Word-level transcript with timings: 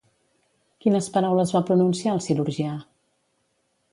Quines 0.85 1.09
paraules 1.17 1.53
va 1.57 1.61
pronunciar 1.69 2.15
el 2.19 2.23
cirurgià? 2.29 2.75